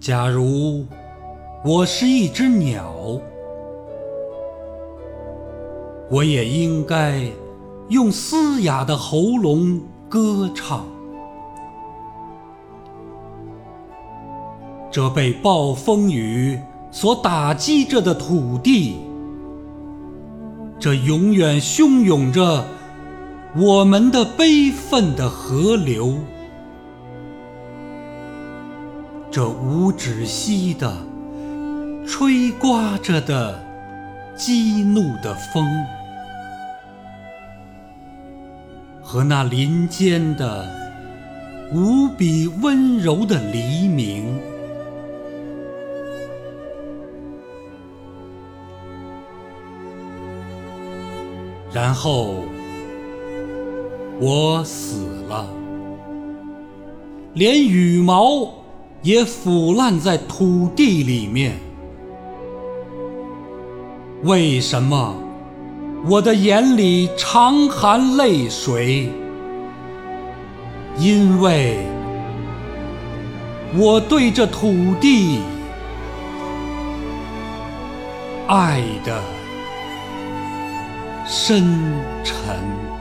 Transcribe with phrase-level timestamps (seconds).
[0.00, 0.86] 假如
[1.64, 3.20] 我是一只鸟，
[6.08, 7.20] 我也应该
[7.88, 10.86] 用嘶哑的喉咙歌唱。
[14.88, 16.60] 这被暴风雨
[16.92, 18.98] 所打击着的土地，
[20.78, 22.64] 这永远汹涌着
[23.56, 26.14] 我们的悲愤的河流。
[29.38, 30.92] 这无止息的
[32.04, 33.64] 吹刮着的
[34.34, 35.64] 激怒的风，
[39.00, 40.68] 和那林间的
[41.72, 44.40] 无比温柔的黎明，
[51.72, 52.42] 然后
[54.18, 55.48] 我死了，
[57.34, 58.52] 连羽毛。
[59.02, 61.58] 也腐烂在土地里面。
[64.24, 65.14] 为什么
[66.08, 69.12] 我的眼里常含泪水？
[70.98, 71.86] 因为
[73.76, 75.38] 我对这土地
[78.48, 79.22] 爱的
[81.24, 81.78] 深
[82.24, 82.97] 沉。